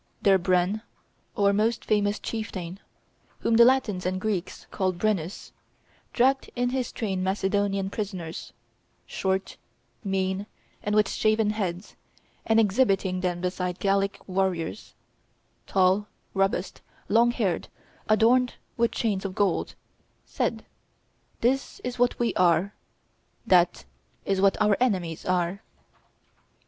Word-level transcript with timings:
Their 0.23 0.39
Brenn, 0.39 0.81
or 1.35 1.53
most 1.53 1.85
famous 1.85 2.17
chieftain, 2.17 2.79
whom 3.41 3.55
the 3.57 3.63
Latins 3.65 4.03
and 4.03 4.19
Greeks 4.19 4.65
call 4.71 4.93
Brennus, 4.93 5.51
dragged 6.11 6.49
in 6.55 6.69
his 6.69 6.91
train 6.91 7.21
Macedonian 7.21 7.91
prisoners, 7.91 8.51
short, 9.05 9.57
mean, 10.03 10.47
and 10.81 10.95
with 10.95 11.07
shaven 11.07 11.51
heads, 11.51 11.95
and 12.47 12.59
exhibiting 12.59 13.21
them 13.21 13.41
beside 13.41 13.77
Gallic 13.77 14.17
warriors, 14.25 14.95
tall, 15.67 16.07
robust, 16.33 16.81
long 17.07 17.29
haired, 17.29 17.67
adorned 18.09 18.55
with 18.77 18.89
chains 18.89 19.23
of 19.23 19.35
gold, 19.35 19.75
said, 20.25 20.65
"This 21.41 21.79
is 21.83 21.99
what 21.99 22.17
we 22.17 22.33
are, 22.33 22.73
that 23.45 23.85
is 24.25 24.41
what 24.41 24.59
our 24.59 24.75
enemies 24.79 25.25
are." 25.25 25.61